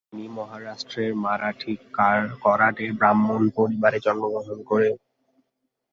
তিনি 0.07 0.25
মহারাষ্ট্রের 0.37 1.11
মারাঠী 1.23 1.73
করাডে 2.43 2.85
ব্রাহ্মণ 2.99 3.41
পরিবারে 3.57 3.97
জন্মগ্রহণ 4.05 4.59
করেন। 4.69 4.93